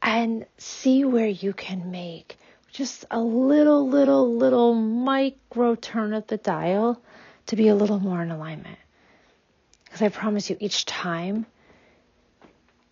and 0.01 0.47
see 0.59 1.05
where 1.05 1.27
you 1.27 1.53
can 1.53 1.91
make 1.91 2.39
just 2.71 3.05
a 3.11 3.19
little, 3.19 3.89
little, 3.89 4.37
little 4.37 4.75
micro 4.75 5.75
turn 5.75 6.13
of 6.13 6.29
the 6.29 6.37
dial 6.37 7.03
to 7.47 7.57
be 7.57 7.67
a 7.67 7.75
little 7.75 7.99
more 7.99 8.23
in 8.23 8.31
alignment. 8.31 8.79
Because 9.87 10.03
I 10.03 10.09
promise 10.09 10.51
you, 10.51 10.57
each 10.61 10.85
time 10.85 11.47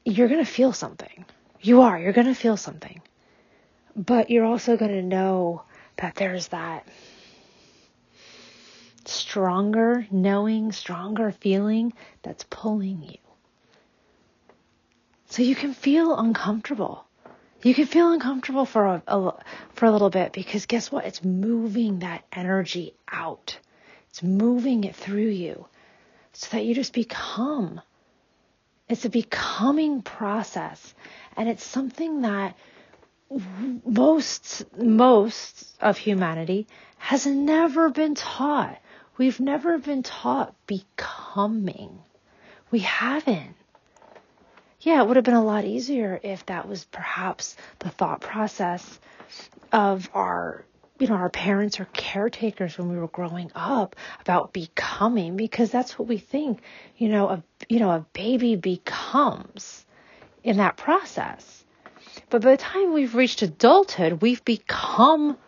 you're 0.05 0.27
going 0.27 0.45
to 0.45 0.51
feel 0.51 0.73
something. 0.73 1.25
You 1.61 1.83
are, 1.83 1.97
you're 1.97 2.13
going 2.13 2.27
to 2.27 2.35
feel 2.35 2.57
something. 2.57 3.03
But 3.95 4.31
you're 4.31 4.47
also 4.47 4.77
going 4.77 4.91
to 4.91 5.03
know 5.03 5.63
that 5.99 6.17
there's 6.17 6.49
that 6.49 6.89
stronger 9.13 10.07
knowing, 10.11 10.73
stronger 10.73 11.33
feeling 11.33 11.93
that's 12.23 12.45
pulling 12.45 13.03
you. 13.03 13.19
So 15.27 15.43
you 15.43 15.55
can 15.55 15.75
feel 15.75 16.17
uncomfortable. 16.17 17.05
You 17.63 17.75
can 17.75 17.87
feel 17.87 18.13
uncomfortable 18.13 18.67
for 18.67 18.87
a, 18.87 19.03
a, 19.07 19.33
for 19.73 19.87
a 19.87 19.91
little 19.91 20.11
bit 20.11 20.33
because 20.33 20.67
guess 20.67 20.93
what? 20.93 21.07
It's 21.07 21.25
moving 21.25 22.01
that 22.01 22.25
energy 22.33 22.95
out. 23.11 23.59
It's 24.11 24.23
moving 24.23 24.85
it 24.85 24.95
through 24.95 25.31
you 25.31 25.67
so 26.35 26.49
that 26.57 26.65
you 26.65 26.75
just 26.75 26.93
become. 26.93 27.81
It's 28.89 29.05
a 29.05 29.11
becoming 29.11 30.03
process 30.03 30.95
and 31.37 31.49
it's 31.49 31.65
something 31.65 32.23
that 32.23 32.57
most 33.85 34.65
most 34.77 35.75
of 35.81 35.97
humanity 35.97 36.67
has 36.99 37.27
never 37.27 37.91
been 37.91 38.15
taught. 38.15 38.79
We've 39.17 39.41
never 39.41 39.79
been 39.79 40.03
taught 40.03 40.55
becoming. 40.67 41.99
We 42.71 42.81
haven't 42.81 43.55
yeah, 44.85 45.01
it 45.01 45.09
would 45.09 45.17
have 45.17 45.25
been 45.25 45.33
a 45.33 45.45
lot 45.45 45.65
easier 45.65 46.21
if 46.23 46.45
that 46.47 46.69
was 46.69 46.85
perhaps 46.85 47.57
the 47.79 47.89
thought 47.89 48.21
process 48.21 49.01
of 49.73 50.11
our 50.13 50.65
you 50.99 51.09
know, 51.09 51.15
our 51.15 51.31
parents 51.31 51.81
or 51.81 51.87
caretakers 51.87 52.79
when 52.79 52.89
we 52.89 52.97
were 52.97 53.09
growing 53.09 53.51
up 53.57 53.97
about 54.21 54.53
becoming 54.53 55.37
because 55.37 55.69
that's 55.69 55.99
what 55.99 56.07
we 56.07 56.19
think, 56.19 56.61
you 56.97 57.09
know, 57.09 57.29
a 57.29 57.43
you 57.69 57.81
know, 57.81 57.91
a 57.91 58.07
baby 58.13 58.57
becomes 58.57 59.85
in 60.45 60.59
that 60.59 60.77
process. 60.77 61.65
But 62.29 62.43
by 62.43 62.53
the 62.53 62.63
time 62.63 62.93
we've 62.93 63.15
reached 63.15 63.43
adulthood, 63.43 64.21
we've 64.21 64.45
become 64.45 65.39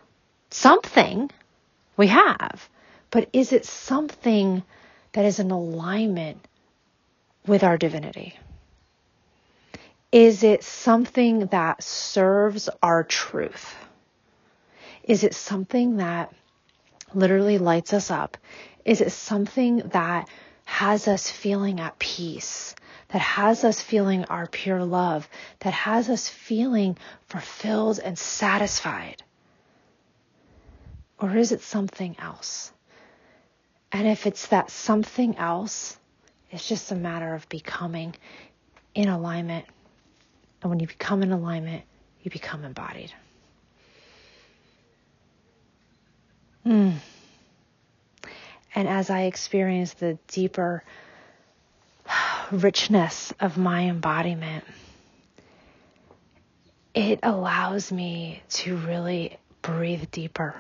something. 0.51 1.31
We 1.97 2.09
have. 2.09 2.69
But 3.11 3.29
is 3.33 3.53
it 3.53 3.65
something 3.65 4.63
that 5.13 5.25
is 5.25 5.39
in 5.39 5.51
alignment 5.51 6.47
with 7.47 7.65
our 7.65 7.79
divinity? 7.79 8.39
Is 10.13 10.43
it 10.43 10.65
something 10.65 11.47
that 11.47 11.83
serves 11.83 12.69
our 12.83 13.05
truth? 13.05 13.75
Is 15.03 15.25
it 15.25 15.35
something 15.35 15.99
that 15.99 16.33
literally 17.15 17.59
lights 17.59 17.93
us 17.93 18.11
up? 18.11 18.37
Is 18.85 19.01
it 19.01 19.13
something 19.13 19.79
that 19.89 20.29
has 20.65 21.07
us 21.09 21.31
feeling 21.31 21.81
at 21.81 21.99
peace? 21.99 22.75
That 23.09 23.21
has 23.21 23.63
us 23.63 23.81
feeling 23.81 24.25
our 24.25 24.47
pure 24.47 24.85
love? 24.85 25.29
That 25.61 25.73
has 25.73 26.09
us 26.09 26.29
feeling 26.29 26.99
fulfilled 27.29 28.01
and 28.03 28.19
satisfied? 28.19 29.23
Or 31.21 31.37
is 31.37 31.53
it 31.53 31.63
something 31.63 32.17
else? 32.19 32.73
And 33.97 34.07
if 34.07 34.27
it's 34.27 34.49
that 34.49 34.71
something 34.71 35.39
else, 35.39 35.97
it's 36.51 36.69
just 36.69 36.93
a 36.93 36.95
matter 36.95 37.35
of 37.35 37.49
becoming 37.49 38.15
in 38.95 39.09
alignment 39.09 39.65
and 40.63 40.71
when 40.71 40.81
you 40.81 40.87
become 40.87 41.23
in 41.23 41.33
alignment, 41.33 41.85
you 42.23 42.31
become 42.31 42.65
embodied. 42.65 43.13
Mm. 46.67 46.95
And 48.75 48.89
as 48.89 49.09
I 49.09 49.23
experience 49.23 49.95
the 49.95 50.19
deeper 50.29 50.83
richness 52.51 53.33
of 53.39 53.57
my 53.57 53.83
embodiment, 53.85 54.65
it 56.95 57.21
allows 57.23 57.93
me 57.93 58.43
to 58.49 58.77
really 58.77 59.39
breathe 59.63 60.11
deeper. 60.11 60.55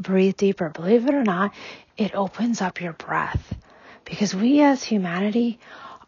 Breathe 0.00 0.36
deeper. 0.36 0.68
Believe 0.70 1.06
it 1.06 1.14
or 1.14 1.22
not, 1.22 1.52
it 1.96 2.14
opens 2.14 2.60
up 2.60 2.80
your 2.80 2.94
breath 2.94 3.54
because 4.04 4.34
we 4.34 4.62
as 4.62 4.82
humanity 4.82 5.58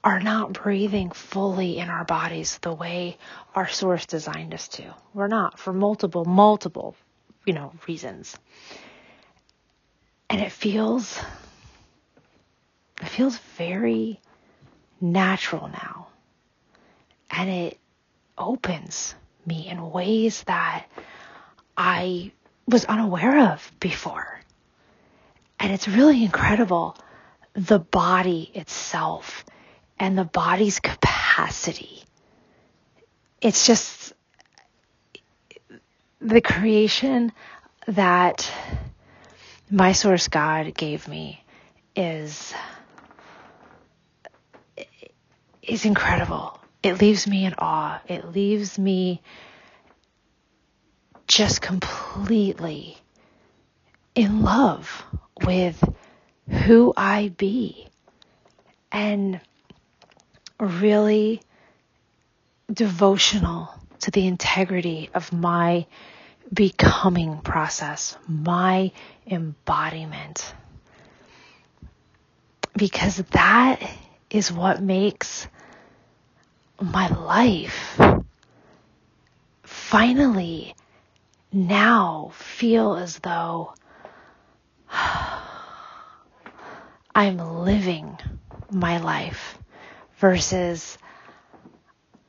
are 0.05 0.21
not 0.21 0.53
breathing 0.53 1.11
fully 1.11 1.79
in 1.79 1.89
our 1.89 2.05
bodies 2.05 2.59
the 2.59 2.73
way 2.75 3.17
our 3.55 3.69
source 3.69 4.07
designed 4.07 4.53
us 4.55 4.67
to. 4.69 4.95
We're 5.15 5.29
not 5.29 5.59
for 5.59 5.73
multiple, 5.73 6.25
multiple, 6.25 6.97
you 7.45 7.53
know, 7.53 7.73
reasons. 7.87 8.37
And 10.29 10.41
it 10.41 10.51
feels, 10.51 11.19
it 13.01 13.09
feels 13.09 13.37
very 13.57 14.19
natural 15.01 15.69
now. 15.69 16.09
And 17.31 17.49
it 17.49 17.79
opens 18.37 19.15
me 19.47 19.69
in 19.69 19.91
ways 19.91 20.43
that 20.45 20.87
I 21.77 22.33
was 22.73 22.85
unaware 22.87 23.53
of 23.53 23.73
before. 23.79 24.41
And 25.61 25.73
it's 25.73 25.87
really 25.87 26.25
incredible 26.25 26.97
the 27.55 27.79
body 27.79 28.51
itself 28.55 29.45
and 29.99 30.19
the 30.19 30.25
body's 30.25 30.81
capacity. 30.81 32.03
It's 33.41 33.67
just 33.67 34.13
the 36.21 36.41
creation 36.41 37.33
that 37.87 38.51
my 39.71 39.93
source 39.93 40.29
God 40.29 40.75
gave 40.75 41.09
me 41.09 41.45
is 41.95 42.55
is 45.63 45.85
incredible. 45.85 46.59
It 46.83 47.01
leaves 47.01 47.27
me 47.27 47.45
in 47.45 47.55
awe. 47.59 48.01
It 48.09 48.33
leaves 48.33 48.79
me 48.79 49.23
just 51.33 51.63
completely 51.63 52.95
in 54.15 54.43
love 54.43 55.03
with 55.43 55.83
who 56.47 56.93
I 56.95 57.33
be 57.35 57.89
and 58.93 59.41
really 60.61 61.41
devotional 62.71 63.71
to 64.01 64.11
the 64.11 64.27
integrity 64.27 65.09
of 65.15 65.33
my 65.33 65.87
becoming 66.53 67.39
process, 67.39 68.15
my 68.29 68.93
embodiment. 69.27 70.53
Because 72.77 73.17
that 73.17 73.81
is 74.29 74.53
what 74.53 74.83
makes 74.83 75.49
my 76.79 77.09
life 77.09 77.99
finally 79.63 80.75
now 81.53 82.33
feel 82.35 82.97
as 82.97 83.19
though 83.19 83.75
I'm 87.15 87.37
living 87.37 88.19
my 88.71 88.99
life 88.99 89.59
versus 90.19 90.97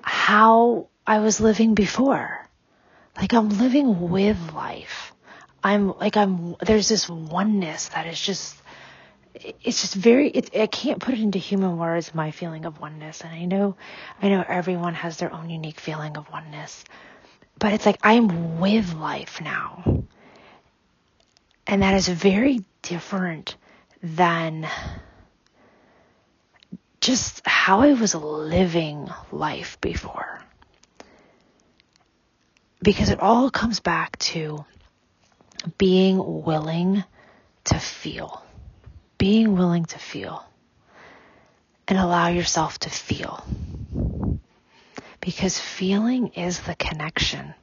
how 0.02 0.88
I 1.08 1.20
was 1.20 1.40
living 1.40 1.74
before. 1.74 2.48
Like 3.16 3.34
I'm 3.34 3.50
living 3.50 4.10
with 4.10 4.38
life. 4.54 5.14
I'm 5.64 5.98
like 5.98 6.18
I'm 6.18 6.56
there's 6.62 6.90
this 6.90 7.08
oneness 7.08 7.88
that 7.90 8.08
is 8.08 8.20
just 8.20 8.58
it's 9.34 9.82
just 9.82 9.96
very 9.96 10.30
it, 10.30 10.56
I 10.56 10.68
can't 10.68 11.00
put 11.00 11.14
it 11.14 11.22
into 11.22 11.40
human 11.40 11.78
words 11.78 12.14
my 12.14 12.32
feeling 12.32 12.66
of 12.66 12.80
oneness 12.80 13.22
and 13.22 13.34
I 13.34 13.46
know 13.46 13.76
I 14.22 14.30
know 14.30 14.44
everyone 14.46 14.94
has 14.96 15.18
their 15.18 15.32
own 15.32 15.50
unique 15.50 15.80
feeling 15.80 16.18
of 16.18 16.30
oneness 16.30 16.84
but 17.60 17.74
it's 17.74 17.86
like 17.86 18.00
I'm 18.04 18.60
with 18.60 18.94
life 18.94 19.42
now. 19.42 20.04
And 21.66 21.82
that 21.82 21.94
is 21.94 22.08
very 22.08 22.62
different 22.82 23.56
than 24.02 24.68
just 27.00 27.42
how 27.46 27.82
I 27.82 27.94
was 27.94 28.16
living 28.16 29.10
life 29.32 29.78
before. 29.82 30.42
Because 32.82 33.10
it 33.10 33.22
all 33.22 33.50
comes 33.50 33.80
back 33.80 34.18
to 34.20 34.66
being 35.78 36.44
willing 36.44 37.04
to 37.66 37.80
feel. 37.80 38.44
Being 39.18 39.56
willing 39.56 39.86
to 39.86 40.00
feel. 40.00 40.44
And 41.88 41.98
allow 41.98 42.28
yourself 42.28 42.80
to 42.80 42.90
feel. 42.90 43.44
Because 45.24 45.58
feeling 45.58 46.28
is 46.34 46.60
the 46.60 46.76
connection. 46.76 47.54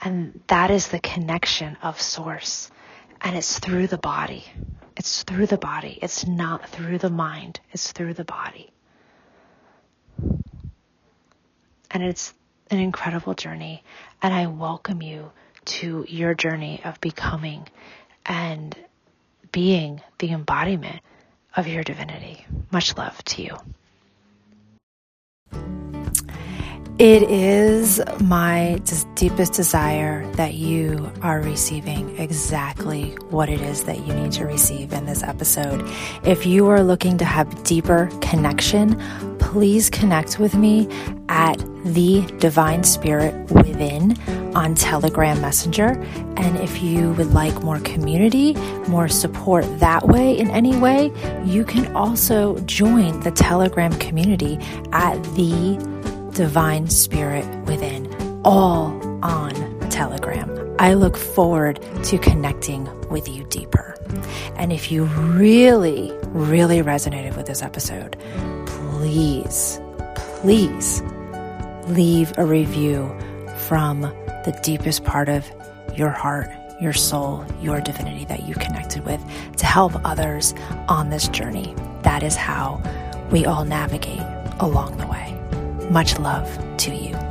And 0.00 0.40
that 0.46 0.70
is 0.70 0.88
the 0.88 0.98
connection 0.98 1.76
of 1.82 2.00
source. 2.00 2.70
And 3.20 3.36
it's 3.36 3.58
through 3.58 3.88
the 3.88 3.98
body. 3.98 4.46
It's 4.96 5.22
through 5.22 5.46
the 5.46 5.58
body. 5.58 5.98
It's 6.00 6.26
not 6.26 6.70
through 6.70 6.96
the 6.96 7.10
mind. 7.10 7.60
It's 7.70 7.92
through 7.92 8.14
the 8.14 8.24
body. 8.24 8.72
And 11.90 12.02
it's 12.02 12.32
an 12.70 12.78
incredible 12.78 13.34
journey. 13.34 13.84
And 14.22 14.32
I 14.32 14.46
welcome 14.46 15.02
you 15.02 15.32
to 15.66 16.06
your 16.08 16.32
journey 16.32 16.80
of 16.82 16.98
becoming 17.02 17.68
and 18.24 18.74
being 19.52 20.00
the 20.18 20.30
embodiment 20.30 21.02
of 21.54 21.66
your 21.66 21.82
divinity. 21.82 22.46
Much 22.70 22.96
love 22.96 23.22
to 23.24 23.42
you. 23.42 23.56
It 27.00 27.22
is 27.30 27.98
my 28.20 28.78
deepest 29.14 29.54
desire 29.54 30.30
that 30.32 30.52
you 30.52 31.10
are 31.22 31.40
receiving 31.40 32.14
exactly 32.18 33.12
what 33.30 33.48
it 33.48 33.62
is 33.62 33.84
that 33.84 34.06
you 34.06 34.12
need 34.12 34.32
to 34.32 34.44
receive 34.44 34.92
in 34.92 35.06
this 35.06 35.22
episode. 35.22 35.82
If 36.24 36.44
you 36.44 36.66
are 36.66 36.82
looking 36.82 37.16
to 37.16 37.24
have 37.24 37.64
deeper 37.64 38.10
connection, 38.20 39.00
please 39.38 39.88
connect 39.88 40.38
with 40.38 40.54
me 40.54 40.90
at 41.30 41.56
the 41.86 42.20
Divine 42.38 42.84
Spirit 42.84 43.50
Within 43.50 44.20
on 44.54 44.74
Telegram 44.74 45.40
Messenger. 45.40 45.98
And 46.36 46.58
if 46.58 46.82
you 46.82 47.14
would 47.14 47.32
like 47.32 47.62
more 47.62 47.80
community, 47.80 48.52
more 48.88 49.08
support 49.08 49.64
that 49.80 50.06
way 50.06 50.38
in 50.38 50.50
any 50.50 50.76
way, 50.76 51.10
you 51.46 51.64
can 51.64 51.96
also 51.96 52.58
join 52.66 53.20
the 53.20 53.30
Telegram 53.30 53.92
community 53.94 54.58
at 54.92 55.14
the 55.34 55.78
Divine 56.40 56.88
Spirit 56.88 57.44
Within, 57.66 58.08
all 58.46 58.98
on 59.22 59.52
Telegram. 59.90 60.74
I 60.78 60.94
look 60.94 61.14
forward 61.14 61.78
to 62.04 62.16
connecting 62.16 62.88
with 63.10 63.28
you 63.28 63.44
deeper. 63.50 63.94
And 64.56 64.72
if 64.72 64.90
you 64.90 65.04
really, 65.04 66.10
really 66.28 66.78
resonated 66.78 67.36
with 67.36 67.44
this 67.44 67.60
episode, 67.60 68.16
please, 68.64 69.78
please 70.14 71.02
leave 71.88 72.32
a 72.38 72.46
review 72.46 73.14
from 73.66 74.00
the 74.00 74.58
deepest 74.62 75.04
part 75.04 75.28
of 75.28 75.44
your 75.94 76.08
heart, 76.08 76.48
your 76.80 76.94
soul, 76.94 77.44
your 77.60 77.82
divinity 77.82 78.24
that 78.24 78.48
you 78.48 78.54
connected 78.54 79.04
with 79.04 79.20
to 79.58 79.66
help 79.66 79.92
others 80.06 80.54
on 80.88 81.10
this 81.10 81.28
journey. 81.28 81.74
That 82.00 82.22
is 82.22 82.34
how 82.34 82.80
we 83.30 83.44
all 83.44 83.66
navigate 83.66 84.22
along 84.58 84.96
the 84.96 85.06
way. 85.06 85.29
Much 85.90 86.20
love 86.20 86.48
to 86.76 86.94
you. 86.94 87.29